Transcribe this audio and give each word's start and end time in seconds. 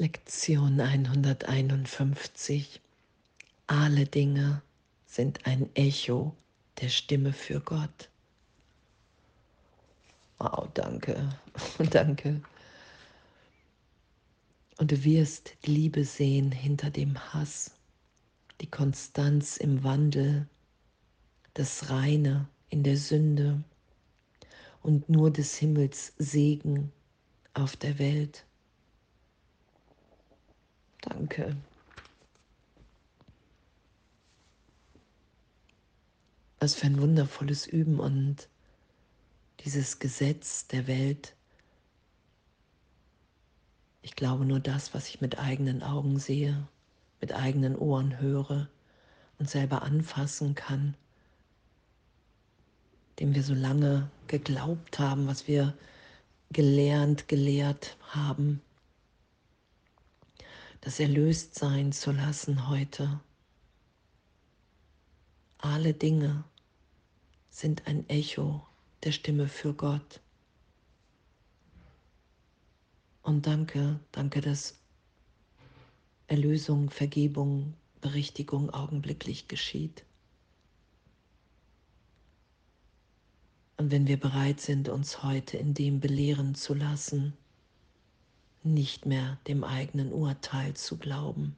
Lektion 0.00 0.80
151. 0.80 2.80
Alle 3.66 4.06
Dinge 4.06 4.62
sind 5.06 5.44
ein 5.44 5.74
Echo 5.74 6.36
der 6.80 6.88
Stimme 6.88 7.32
für 7.32 7.58
Gott. 7.58 8.08
Wow, 10.38 10.68
danke, 10.74 11.28
danke. 11.90 12.40
Und 14.78 14.92
du 14.92 15.02
wirst 15.02 15.54
die 15.64 15.72
Liebe 15.72 16.04
sehen 16.04 16.52
hinter 16.52 16.90
dem 16.90 17.18
Hass, 17.34 17.72
die 18.60 18.70
Konstanz 18.70 19.56
im 19.56 19.82
Wandel, 19.82 20.46
das 21.54 21.90
Reine 21.90 22.46
in 22.70 22.84
der 22.84 22.96
Sünde 22.96 23.64
und 24.80 25.08
nur 25.08 25.32
des 25.32 25.56
Himmels 25.56 26.12
Segen 26.18 26.92
auf 27.52 27.74
der 27.74 27.98
Welt. 27.98 28.44
Danke. 31.08 31.56
Was 36.60 36.74
für 36.74 36.86
ein 36.86 37.00
wundervolles 37.00 37.66
Üben 37.66 37.98
und 37.98 38.48
dieses 39.60 39.98
Gesetz 39.98 40.66
der 40.66 40.86
Welt. 40.86 41.34
Ich 44.02 44.16
glaube 44.16 44.44
nur 44.44 44.60
das, 44.60 44.92
was 44.94 45.08
ich 45.08 45.20
mit 45.20 45.38
eigenen 45.38 45.82
Augen 45.82 46.18
sehe, 46.18 46.68
mit 47.20 47.32
eigenen 47.32 47.76
Ohren 47.76 48.20
höre 48.20 48.68
und 49.38 49.48
selber 49.48 49.82
anfassen 49.82 50.54
kann, 50.54 50.94
dem 53.18 53.34
wir 53.34 53.42
so 53.42 53.54
lange 53.54 54.10
geglaubt 54.26 54.98
haben, 54.98 55.26
was 55.26 55.48
wir 55.48 55.74
gelernt, 56.50 57.28
gelehrt 57.28 57.96
haben 58.10 58.60
das 60.88 61.00
erlöst 61.00 61.54
sein 61.54 61.92
zu 61.92 62.12
lassen 62.12 62.70
heute. 62.70 63.20
Alle 65.58 65.92
Dinge 65.92 66.44
sind 67.50 67.86
ein 67.86 68.08
Echo 68.08 68.66
der 69.04 69.12
Stimme 69.12 69.48
für 69.48 69.74
Gott. 69.74 70.22
Und 73.20 73.46
danke, 73.46 74.00
danke, 74.12 74.40
dass 74.40 74.80
Erlösung, 76.26 76.88
Vergebung, 76.88 77.74
Berichtigung 78.00 78.70
augenblicklich 78.70 79.46
geschieht. 79.46 80.06
Und 83.76 83.90
wenn 83.90 84.06
wir 84.06 84.18
bereit 84.18 84.62
sind, 84.62 84.88
uns 84.88 85.22
heute 85.22 85.58
in 85.58 85.74
dem 85.74 86.00
belehren 86.00 86.54
zu 86.54 86.72
lassen, 86.72 87.36
nicht 88.74 89.06
mehr 89.06 89.38
dem 89.46 89.64
eigenen 89.64 90.12
Urteil 90.12 90.74
zu 90.74 90.96
glauben. 90.96 91.56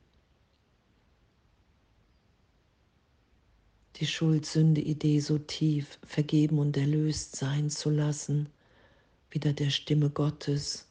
Die 3.96 4.06
Schuld-Sünde-Idee 4.06 5.20
so 5.20 5.38
tief 5.38 5.98
vergeben 6.06 6.58
und 6.58 6.76
erlöst 6.76 7.36
sein 7.36 7.70
zu 7.70 7.90
lassen, 7.90 8.48
wieder 9.30 9.52
der 9.52 9.70
Stimme 9.70 10.10
Gottes 10.10 10.86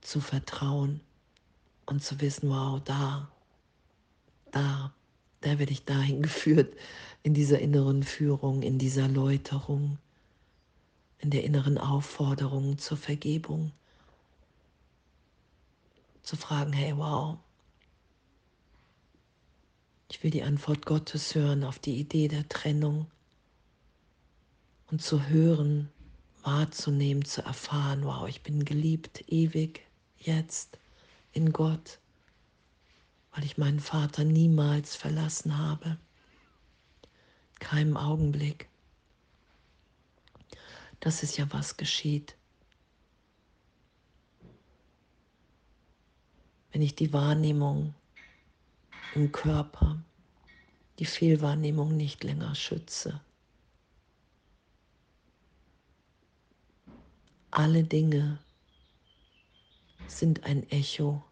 zu 0.00 0.20
vertrauen 0.20 1.00
und 1.86 2.02
zu 2.02 2.20
wissen, 2.20 2.50
wow, 2.50 2.80
da, 2.84 3.30
da, 4.50 4.92
da 5.40 5.58
werde 5.58 5.72
ich 5.72 5.84
dahin 5.84 6.22
geführt, 6.22 6.74
in 7.22 7.34
dieser 7.34 7.58
inneren 7.58 8.02
Führung, 8.02 8.62
in 8.62 8.78
dieser 8.78 9.08
Läuterung, 9.08 9.98
in 11.18 11.30
der 11.30 11.44
inneren 11.44 11.78
Aufforderung 11.78 12.78
zur 12.78 12.96
Vergebung 12.96 13.72
zu 16.28 16.36
fragen, 16.36 16.74
hey, 16.74 16.94
wow, 16.94 17.38
ich 20.10 20.22
will 20.22 20.30
die 20.30 20.42
Antwort 20.42 20.84
Gottes 20.84 21.34
hören 21.34 21.64
auf 21.64 21.78
die 21.78 21.98
Idee 21.98 22.28
der 22.28 22.46
Trennung 22.50 23.10
und 24.90 25.00
zu 25.00 25.28
hören, 25.28 25.88
wahrzunehmen, 26.42 27.24
zu 27.24 27.40
erfahren, 27.40 28.04
wow, 28.04 28.28
ich 28.28 28.42
bin 28.42 28.66
geliebt, 28.66 29.24
ewig, 29.28 29.80
jetzt 30.18 30.78
in 31.32 31.50
Gott, 31.50 31.98
weil 33.32 33.46
ich 33.46 33.56
meinen 33.56 33.80
Vater 33.80 34.24
niemals 34.24 34.96
verlassen 34.96 35.56
habe, 35.56 35.96
keinem 37.58 37.96
Augenblick. 37.96 38.68
Das 41.00 41.22
ist 41.22 41.38
ja, 41.38 41.46
was 41.52 41.78
geschieht. 41.78 42.36
Wenn 46.78 46.84
ich 46.84 46.94
die 46.94 47.12
Wahrnehmung 47.12 47.92
im 49.16 49.32
Körper, 49.32 50.00
die 51.00 51.06
Fehlwahrnehmung 51.06 51.96
nicht 51.96 52.22
länger 52.22 52.54
schütze. 52.54 53.20
Alle 57.50 57.82
Dinge 57.82 58.38
sind 60.06 60.44
ein 60.44 60.70
Echo 60.70 61.24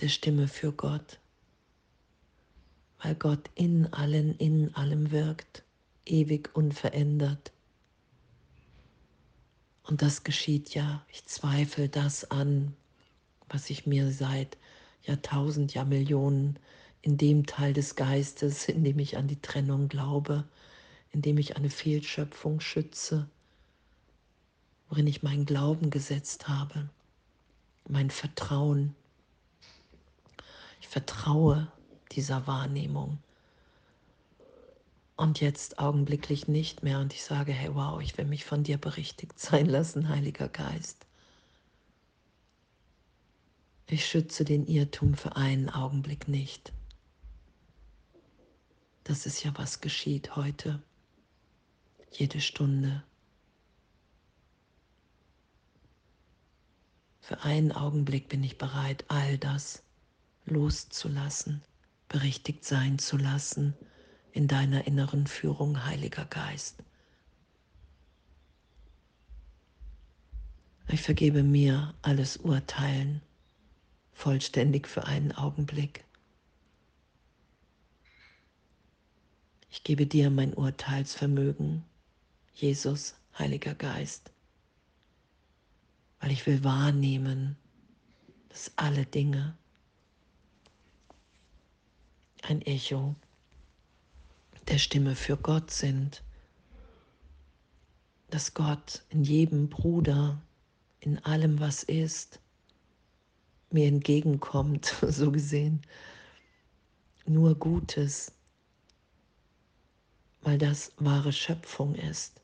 der 0.00 0.08
Stimme 0.08 0.48
für 0.48 0.72
Gott, 0.72 1.20
weil 3.00 3.14
Gott 3.14 3.48
in 3.54 3.86
allen, 3.92 4.36
in 4.38 4.74
allem 4.74 5.12
wirkt, 5.12 5.62
ewig 6.04 6.50
unverändert. 6.56 7.52
Und 9.84 10.02
das 10.02 10.24
geschieht 10.24 10.74
ja, 10.74 11.06
ich 11.12 11.24
zweifle 11.26 11.88
das 11.88 12.28
an, 12.32 12.76
was 13.48 13.70
ich 13.70 13.86
mir 13.86 14.10
seit 14.10 14.56
Jahrtausend, 15.04 15.74
Jahrmillionen 15.74 16.58
in 17.02 17.16
dem 17.18 17.46
Teil 17.46 17.72
des 17.72 17.96
Geistes, 17.96 18.68
in 18.68 18.84
dem 18.84 18.98
ich 18.98 19.16
an 19.16 19.28
die 19.28 19.40
Trennung 19.40 19.88
glaube, 19.88 20.44
in 21.12 21.22
dem 21.22 21.38
ich 21.38 21.56
eine 21.56 21.70
Fehlschöpfung 21.70 22.60
schütze, 22.60 23.28
worin 24.88 25.06
ich 25.06 25.22
meinen 25.22 25.44
Glauben 25.44 25.90
gesetzt 25.90 26.48
habe, 26.48 26.88
mein 27.88 28.10
Vertrauen. 28.10 28.94
Ich 30.80 30.88
vertraue 30.88 31.68
dieser 32.12 32.46
Wahrnehmung. 32.46 33.18
Und 35.16 35.40
jetzt 35.40 35.78
augenblicklich 35.78 36.48
nicht 36.48 36.82
mehr. 36.82 36.98
Und 36.98 37.12
ich 37.12 37.22
sage, 37.22 37.52
hey, 37.52 37.74
wow, 37.74 38.00
ich 38.00 38.18
will 38.18 38.24
mich 38.24 38.44
von 38.44 38.64
dir 38.64 38.78
berichtigt 38.78 39.38
sein 39.38 39.66
lassen, 39.66 40.08
Heiliger 40.08 40.48
Geist. 40.48 41.06
Ich 43.94 44.06
schütze 44.06 44.44
den 44.44 44.66
Irrtum 44.66 45.14
für 45.14 45.36
einen 45.36 45.70
Augenblick 45.70 46.26
nicht. 46.26 46.72
Das 49.04 49.24
ist 49.24 49.44
ja, 49.44 49.52
was 49.56 49.80
geschieht 49.80 50.34
heute, 50.34 50.82
jede 52.10 52.40
Stunde. 52.40 53.04
Für 57.20 57.44
einen 57.44 57.70
Augenblick 57.70 58.28
bin 58.28 58.42
ich 58.42 58.58
bereit, 58.58 59.04
all 59.06 59.38
das 59.38 59.84
loszulassen, 60.44 61.62
berichtigt 62.08 62.64
sein 62.64 62.98
zu 62.98 63.16
lassen 63.16 63.74
in 64.32 64.48
deiner 64.48 64.88
inneren 64.88 65.28
Führung, 65.28 65.84
Heiliger 65.84 66.24
Geist. 66.24 66.82
Ich 70.88 71.00
vergebe 71.00 71.44
mir 71.44 71.94
alles 72.02 72.38
Urteilen 72.38 73.22
vollständig 74.14 74.88
für 74.88 75.04
einen 75.04 75.32
Augenblick. 75.32 76.04
Ich 79.70 79.82
gebe 79.82 80.06
dir 80.06 80.30
mein 80.30 80.54
Urteilsvermögen, 80.54 81.84
Jesus, 82.54 83.16
Heiliger 83.38 83.74
Geist, 83.74 84.30
weil 86.20 86.30
ich 86.30 86.46
will 86.46 86.62
wahrnehmen, 86.62 87.56
dass 88.48 88.72
alle 88.76 89.04
Dinge 89.04 89.56
ein 92.42 92.62
Echo 92.62 93.16
der 94.68 94.78
Stimme 94.78 95.16
für 95.16 95.36
Gott 95.36 95.70
sind, 95.70 96.22
dass 98.30 98.54
Gott 98.54 99.02
in 99.10 99.24
jedem 99.24 99.68
Bruder, 99.68 100.40
in 101.00 101.18
allem, 101.24 101.60
was 101.60 101.82
ist, 101.82 102.40
mir 103.74 103.88
entgegenkommt, 103.88 104.86
so 105.02 105.30
gesehen. 105.30 105.82
Nur 107.26 107.54
Gutes, 107.56 108.32
weil 110.40 110.58
das 110.58 110.92
wahre 110.96 111.32
Schöpfung 111.32 111.94
ist. 111.94 112.40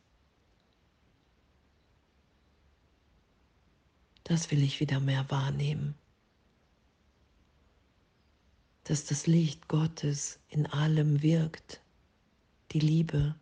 Das 4.25 4.51
will 4.51 4.63
ich 4.63 4.81
wieder 4.81 5.01
mehr 5.01 5.29
wahrnehmen. 5.31 5.95
Dass 8.85 9.05
das 9.05 9.27
Licht 9.27 9.69
Gottes 9.69 10.39
in 10.49 10.67
allem 10.67 11.23
wirkt, 11.23 11.81
die 12.73 12.81
Liebe. 12.81 13.35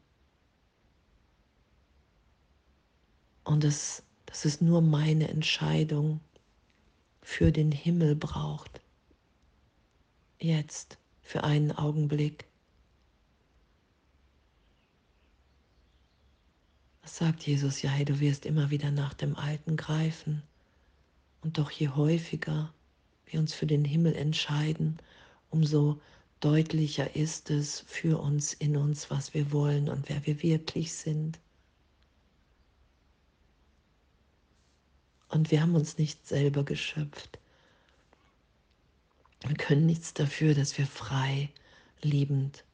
Und 3.45 3.65
dass, 3.65 4.03
dass 4.27 4.45
es 4.45 4.61
nur 4.61 4.81
meine 4.83 5.29
Entscheidung 5.29 6.21
für 7.31 7.53
den 7.53 7.71
Himmel 7.71 8.17
braucht, 8.17 8.81
jetzt, 10.41 10.97
für 11.21 11.45
einen 11.45 11.73
Augenblick. 11.73 12.49
Das 17.03 17.19
sagt 17.19 17.47
Jesus, 17.47 17.83
ja, 17.83 17.91
hey, 17.91 18.07
du 18.07 18.19
wirst 18.19 18.47
immer 18.47 18.71
wieder 18.71 18.91
nach 18.91 19.13
dem 19.13 19.37
Alten 19.37 19.77
greifen. 19.77 20.43
Und 21.43 21.59
doch 21.59 21.71
je 21.71 21.91
häufiger 21.91 22.73
wir 23.27 23.41
uns 23.41 23.53
für 23.53 23.67
den 23.67 23.85
Himmel 23.85 24.17
entscheiden, 24.17 24.97
umso 25.51 26.01
deutlicher 26.41 27.15
ist 27.15 27.51
es 27.51 27.81
für 27.81 28.19
uns 28.19 28.55
in 28.55 28.75
uns, 28.75 29.11
was 29.11 29.35
wir 29.35 29.53
wollen 29.53 29.91
und 29.91 30.09
wer 30.09 30.25
wir 30.27 30.43
wirklich 30.43 30.95
sind. 30.95 31.39
Und 35.29 35.51
wir 35.51 35.61
haben 35.61 35.75
uns 35.75 35.99
nicht 35.99 36.27
selber 36.27 36.65
geschöpft. 36.65 37.39
Wir 39.47 39.57
können 39.57 39.87
nichts 39.87 40.15
dafür, 40.15 40.55
dass 40.55 40.77
wir 40.79 40.87
frei, 40.87 41.51
liebend, 42.03 42.65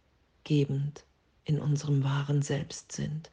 gebend 0.45 1.05
in 1.45 1.61
unserem 1.61 2.05
wahren 2.05 2.43
Selbst 2.43 2.93
sind. 2.93 3.31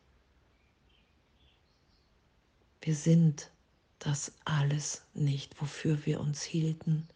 Wir 2.81 2.95
sind 2.95 3.51
das 4.00 4.33
alles 4.44 5.03
nicht, 5.13 5.62
wofür 5.62 6.06
wir 6.06 6.19
uns 6.19 6.41
hielten. 6.41 7.07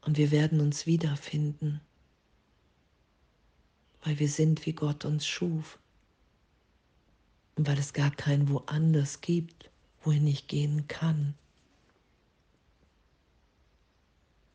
Und 0.00 0.18
wir 0.18 0.30
werden 0.30 0.60
uns 0.60 0.86
wiederfinden, 0.86 1.80
weil 4.02 4.18
wir 4.18 4.28
sind, 4.28 4.66
wie 4.66 4.72
Gott 4.74 5.04
uns 5.04 5.26
schuf. 5.26 5.78
Und 7.56 7.66
weil 7.66 7.78
es 7.78 7.92
gar 7.92 8.10
kein 8.10 8.48
woanders 8.48 9.20
gibt, 9.20 9.70
wohin 10.02 10.26
ich 10.26 10.48
gehen 10.48 10.88
kann. 10.88 11.34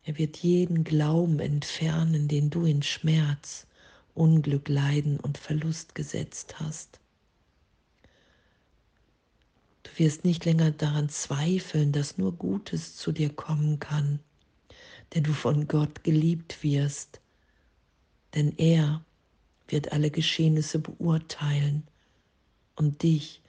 Er 0.04 0.18
wird 0.18 0.38
jeden 0.38 0.84
Glauben 0.84 1.40
entfernen, 1.40 2.28
den 2.28 2.50
du 2.50 2.64
in 2.64 2.82
Schmerz, 2.82 3.66
Unglück, 4.14 4.68
Leiden 4.68 5.20
und 5.20 5.38
Verlust 5.38 5.94
gesetzt 5.94 6.58
hast. 6.58 6.98
Du 9.82 9.90
wirst 9.98 10.24
nicht 10.24 10.44
länger 10.44 10.70
daran 10.70 11.08
zweifeln, 11.08 11.92
dass 11.92 12.18
nur 12.18 12.32
Gutes 12.32 12.96
zu 12.96 13.12
dir 13.12 13.30
kommen 13.30 13.78
kann, 13.78 14.20
denn 15.14 15.24
du 15.24 15.32
von 15.32 15.68
Gott 15.68 16.04
geliebt 16.04 16.62
wirst, 16.62 17.20
denn 18.34 18.56
er 18.56 19.04
wird 19.68 19.92
alle 19.92 20.10
Geschehnisse 20.10 20.78
beurteilen 20.78 21.86
und 22.80 23.02
dich 23.02 23.42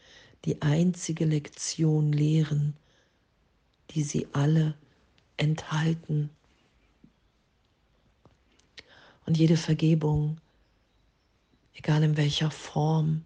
die 0.44 0.62
einzige 0.62 1.24
Lektion 1.24 2.12
lehren, 2.12 2.76
die 3.92 4.04
sie 4.04 4.28
alle 4.34 4.76
enthalten. 5.38 6.30
Und 9.26 9.38
jede 9.38 9.56
Vergebung, 9.56 10.42
egal 11.74 12.04
in 12.04 12.18
welcher 12.18 12.52
Form, 12.52 13.24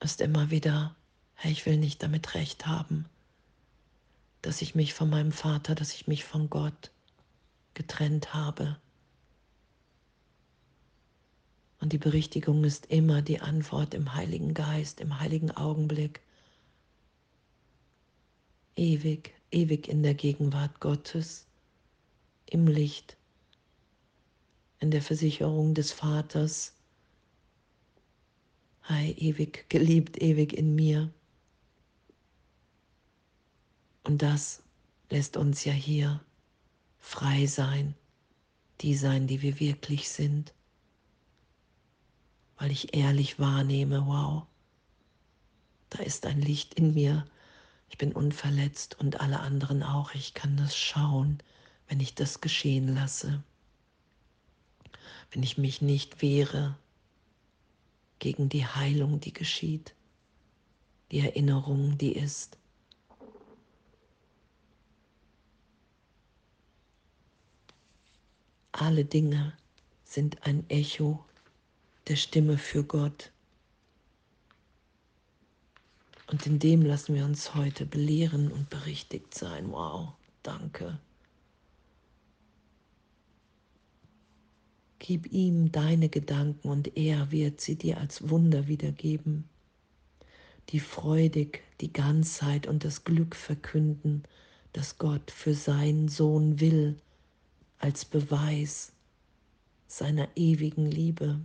ist 0.00 0.20
immer 0.20 0.50
wieder, 0.50 0.94
hey, 1.34 1.50
ich 1.50 1.66
will 1.66 1.76
nicht 1.76 2.00
damit 2.04 2.34
recht 2.34 2.66
haben, 2.66 3.06
dass 4.40 4.62
ich 4.62 4.76
mich 4.76 4.94
von 4.94 5.10
meinem 5.10 5.32
Vater, 5.32 5.74
dass 5.74 5.94
ich 5.94 6.06
mich 6.06 6.24
von 6.24 6.48
Gott 6.48 6.92
getrennt 7.74 8.34
habe. 8.34 8.76
Und 11.82 11.92
die 11.92 11.98
Berichtigung 11.98 12.62
ist 12.62 12.86
immer 12.86 13.22
die 13.22 13.40
Antwort 13.40 13.92
im 13.92 14.14
Heiligen 14.14 14.54
Geist, 14.54 15.00
im 15.00 15.18
heiligen 15.18 15.50
Augenblick. 15.50 16.20
Ewig, 18.76 19.34
ewig 19.50 19.88
in 19.88 20.04
der 20.04 20.14
Gegenwart 20.14 20.78
Gottes, 20.78 21.44
im 22.46 22.68
Licht, 22.68 23.16
in 24.78 24.92
der 24.92 25.02
Versicherung 25.02 25.74
des 25.74 25.90
Vaters. 25.90 26.72
Hei, 28.88 29.16
ewig 29.18 29.68
geliebt, 29.68 30.22
ewig 30.22 30.52
in 30.52 30.76
mir. 30.76 31.12
Und 34.04 34.22
das 34.22 34.62
lässt 35.10 35.36
uns 35.36 35.64
ja 35.64 35.72
hier 35.72 36.20
frei 37.00 37.46
sein, 37.46 37.96
die 38.82 38.94
sein, 38.94 39.26
die 39.26 39.42
wir 39.42 39.58
wirklich 39.58 40.08
sind 40.08 40.54
weil 42.56 42.70
ich 42.70 42.94
ehrlich 42.94 43.38
wahrnehme, 43.38 44.06
wow, 44.06 44.44
da 45.90 46.02
ist 46.02 46.26
ein 46.26 46.40
Licht 46.40 46.74
in 46.74 46.94
mir, 46.94 47.26
ich 47.88 47.98
bin 47.98 48.12
unverletzt 48.12 48.98
und 48.98 49.20
alle 49.20 49.40
anderen 49.40 49.82
auch, 49.82 50.14
ich 50.14 50.34
kann 50.34 50.56
das 50.56 50.76
schauen, 50.76 51.38
wenn 51.88 52.00
ich 52.00 52.14
das 52.14 52.40
geschehen 52.40 52.94
lasse, 52.94 53.42
wenn 55.30 55.42
ich 55.42 55.58
mich 55.58 55.82
nicht 55.82 56.22
wehre 56.22 56.76
gegen 58.18 58.48
die 58.48 58.66
Heilung, 58.66 59.20
die 59.20 59.32
geschieht, 59.32 59.94
die 61.10 61.20
Erinnerung, 61.20 61.98
die 61.98 62.12
ist. 62.12 62.56
Alle 68.70 69.04
Dinge 69.04 69.54
sind 70.04 70.46
ein 70.46 70.68
Echo 70.70 71.24
der 72.08 72.16
Stimme 72.16 72.58
für 72.58 72.84
Gott. 72.84 73.30
Und 76.26 76.46
in 76.46 76.58
dem 76.58 76.82
lassen 76.82 77.14
wir 77.14 77.24
uns 77.24 77.54
heute 77.54 77.84
belehren 77.84 78.50
und 78.50 78.70
berichtigt 78.70 79.34
sein. 79.34 79.70
Wow, 79.70 80.12
danke. 80.42 80.98
Gib 84.98 85.32
ihm 85.32 85.72
deine 85.72 86.08
Gedanken 86.08 86.68
und 86.68 86.96
er 86.96 87.30
wird 87.30 87.60
sie 87.60 87.76
dir 87.76 87.98
als 87.98 88.28
Wunder 88.30 88.68
wiedergeben, 88.68 89.48
die 90.70 90.80
freudig 90.80 91.62
die 91.80 91.92
Ganzheit 91.92 92.66
und 92.66 92.84
das 92.84 93.04
Glück 93.04 93.34
verkünden, 93.34 94.22
das 94.72 94.98
Gott 94.98 95.30
für 95.30 95.54
seinen 95.54 96.08
Sohn 96.08 96.60
will, 96.60 96.96
als 97.78 98.04
Beweis 98.04 98.92
seiner 99.88 100.28
ewigen 100.36 100.86
Liebe 100.86 101.40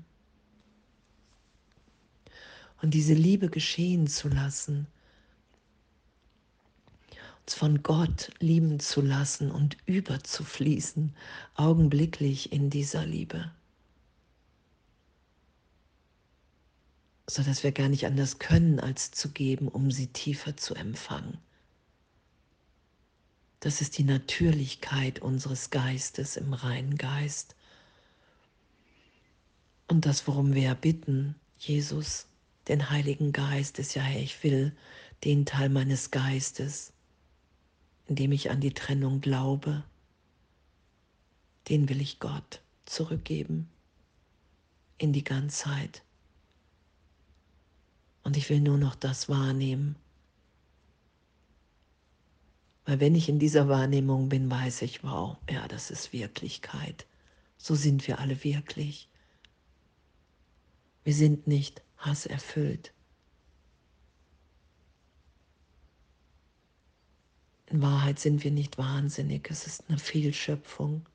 und 2.82 2.94
diese 2.94 3.14
Liebe 3.14 3.50
geschehen 3.50 4.08
zu 4.08 4.30
lassen, 4.30 4.88
uns 7.42 7.54
von 7.54 7.82
Gott 7.82 8.32
lieben 8.40 8.80
zu 8.80 9.02
lassen 9.02 9.52
und 9.52 9.78
überzufließen, 9.86 11.16
augenblicklich 11.56 12.52
in 12.52 12.70
dieser 12.70 13.06
Liebe. 13.06 13.52
sodass 17.30 17.64
wir 17.64 17.74
gar 17.74 17.90
nicht 17.90 18.06
anders 18.06 18.40
können, 18.40 18.80
als 18.80 19.12
zu 19.12 19.30
geben, 19.30 19.68
um 19.68 19.92
sie 19.92 20.08
tiefer 20.08 20.56
zu 20.56 20.76
empfangen. 20.76 21.38
Das 23.60 23.82
ist 23.82 23.98
die 23.98 24.04
Natürlichkeit 24.04 25.20
unseres 25.20 25.70
Geistes 25.70 26.38
im 26.38 26.54
reinen 26.54 26.96
Geist. 26.96 27.56
Und 29.88 30.06
das, 30.06 30.28
worum 30.28 30.54
wir 30.54 30.74
bitten, 30.76 31.36
Jesus, 31.58 32.28
den 32.68 32.90
Heiligen 32.90 33.32
Geist 33.32 33.80
ist 33.80 33.96
ja, 33.96 34.02
hey, 34.02 34.22
ich 34.22 34.44
will 34.44 34.76
den 35.24 35.46
Teil 35.46 35.70
meines 35.70 36.12
Geistes, 36.12 36.94
in 38.08 38.16
dem 38.16 38.32
ich 38.32 38.52
an 38.52 38.62
die 38.62 38.74
Trennung 38.74 39.22
glaube, 39.22 39.84
den 41.70 41.90
will 41.90 42.02
ich 42.02 42.20
Gott 42.20 42.62
zurückgeben 42.86 43.70
in 44.98 45.14
die 45.14 45.24
Ganzheit. 45.24 46.04
Und 48.24 48.36
ich 48.38 48.50
will 48.50 48.60
nur 48.60 48.78
noch 48.78 48.96
das 48.96 49.30
wahrnehmen. 49.30 49.96
Weil 52.86 53.00
wenn 53.00 53.16
ich 53.16 53.30
in 53.30 53.40
dieser 53.40 53.68
Wahrnehmung 53.68 54.30
bin, 54.30 54.50
weiß 54.50 54.82
ich, 54.82 55.04
wow, 55.04 55.38
ja, 55.50 55.68
das 55.68 55.92
ist 55.92 56.14
Wirklichkeit. 56.14 57.06
So 57.58 57.76
sind 57.76 58.08
wir 58.08 58.20
alle 58.20 58.44
wirklich. 58.44 59.10
Wir 61.04 61.14
sind 61.14 61.48
nicht 61.48 61.82
Hass 61.98 62.26
erfüllt. 62.26 62.94
In 67.68 67.82
Wahrheit 67.82 68.20
sind 68.20 68.44
wir 68.44 68.52
nicht 68.52 68.78
wahnsinnig, 68.78 69.50
es 69.52 69.68
ist 69.68 69.84
eine 69.90 69.98
Fehlschöpfung. 69.98 71.06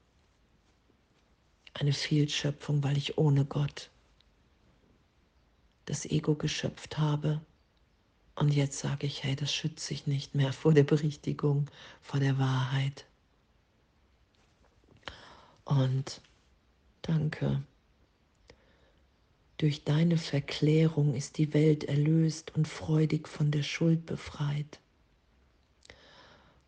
Eine 1.75 1.95
Fehlschöpfung, 1.95 2.83
weil 2.83 2.99
ich 2.99 3.17
ohne 3.17 3.47
Gott 3.47 3.91
das 5.87 6.05
Ego 6.05 6.35
geschöpft 6.35 6.99
habe. 6.99 7.41
Und 8.35 8.51
jetzt 8.51 8.79
sage 8.79 9.07
ich, 9.07 9.25
hey, 9.25 9.37
das 9.37 9.53
schütze 9.53 9.95
ich 9.95 10.07
nicht 10.07 10.35
mehr 10.35 10.53
vor 10.53 10.75
der 10.75 10.85
Berichtigung, 10.85 11.71
vor 12.01 12.21
der 12.21 12.39
Wahrheit. 12.39 13.07
Und 15.65 16.21
danke. 17.03 17.62
Durch 19.62 19.85
deine 19.85 20.19
Verklärung 20.19 21.14
ist 21.14 21.38
die 21.38 21.54
Welt 21.54 21.85
erlöst 21.85 22.52
und 22.57 22.66
freudig 22.66 23.28
von 23.28 23.52
der 23.52 23.62
Schuld 23.62 24.07
befreit. 24.07 24.81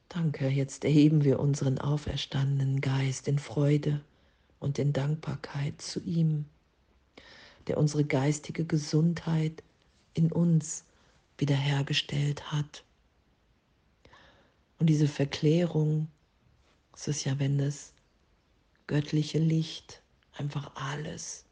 Danke, 0.08 0.46
jetzt 0.46 0.84
erheben 0.84 1.24
wir 1.24 1.40
unseren 1.40 1.80
auferstandenen 1.80 2.80
Geist 2.80 3.26
in 3.26 3.40
Freude 3.40 4.00
und 4.60 4.78
in 4.78 4.92
Dankbarkeit 4.92 5.82
zu 5.82 5.98
ihm, 6.04 6.44
der 7.66 7.78
unsere 7.78 8.04
geistige 8.04 8.64
Gesundheit 8.64 9.64
in 10.12 10.30
uns 10.30 10.84
wiederhergestellt 11.36 12.52
hat. 12.52 12.84
Und 14.78 14.86
diese 14.86 15.08
Verklärung, 15.08 16.06
es 16.94 17.08
ist 17.08 17.24
ja, 17.24 17.40
wenn 17.40 17.58
das 17.58 17.92
göttliche 18.86 19.40
Licht 19.40 20.00
einfach 20.36 20.76
alles 20.76 21.43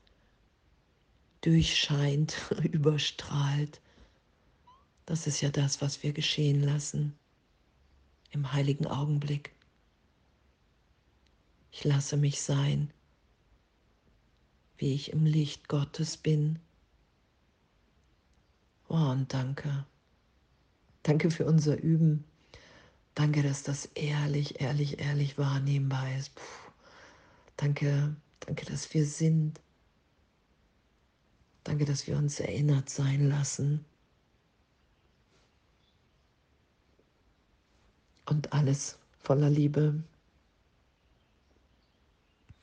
durchscheint, 1.43 2.37
überstrahlt. 2.63 3.81
Das 5.07 5.27
ist 5.27 5.41
ja 5.41 5.51
das, 5.51 5.83
was 5.83 6.03
wir 6.03 6.13
geschehen 6.13 6.63
lassen 6.63 7.15
im 8.31 8.53
heiligen 8.53 8.87
Augenblick. 8.87 9.53
Ich 11.71 11.85
lasse 11.85 12.17
mich 12.17 12.43
sein, 12.43 12.91
wie 14.79 14.95
ich 14.95 15.13
im 15.13 15.27
Licht 15.27 15.69
Gottes 15.69 16.17
bin. 16.17 16.59
Oh, 18.89 18.95
und 18.95 19.33
danke. 19.33 19.87
Danke 21.03 21.31
für 21.31 21.45
unser 21.47 21.79
Üben. 21.79 22.25
Danke, 23.15 23.43
dass 23.43 23.63
das 23.63 23.87
ehrlich, 23.95 24.61
ehrlich, 24.61 25.01
ehrlich 25.01 25.37
wahrnehmbar 25.37 26.17
ist. 26.17 26.35
Puh. 26.35 26.43
Danke, 27.57 28.17
danke, 28.41 28.67
dass 28.67 28.93
wir 28.95 29.07
sind. 29.07 29.61
Danke, 31.65 31.85
dass 31.85 32.07
wir 32.07 32.17
uns 32.17 32.41
erinnert 32.41 32.91
sein 32.91 33.29
lassen. 33.29 33.85
Und 38.27 38.53
alles 38.53 38.99
voller 39.21 39.51
Liebe. 39.51 40.03